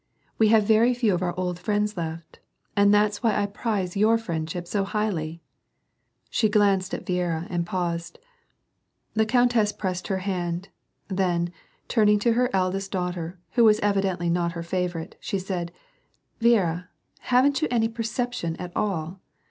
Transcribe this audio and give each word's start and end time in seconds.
"We 0.39 0.47
have 0.47 0.63
very 0.63 0.95
few 0.95 1.13
of 1.13 1.21
our 1.21 1.39
old 1.39 1.59
friends 1.59 1.95
left. 1.95 2.39
And 2.75 2.91
that's 2.91 3.21
why 3.21 3.35
I 3.39 3.45
prize 3.45 3.95
your 3.95 4.17
friendship 4.17 4.65
so 4.65 4.83
highly!" 4.83 5.43
She 6.31 6.49
glanced 6.49 6.95
at 6.95 7.05
Viera, 7.05 7.45
and 7.51 7.67
paused. 7.67 8.17
The 9.13 9.27
countess 9.27 9.71
pressed 9.71 10.07
her 10.07 10.17
hand; 10.25 10.69
then, 11.07 11.53
turning 11.87 12.17
to 12.17 12.33
her 12.33 12.49
eldest 12.51 12.89
daughter, 12.89 13.37
who 13.51 13.63
was 13.63 13.79
evidently 13.81 14.27
not 14.31 14.53
her 14.53 14.63
favorite, 14.63 15.17
she 15.19 15.37
said, 15.37 15.71
—"Viera, 16.41 16.87
haven't 17.19 17.61
you 17.61 17.67
any 17.69 17.87
pei'ception 17.87 18.55
at 18.57 18.71
all 18.75 19.21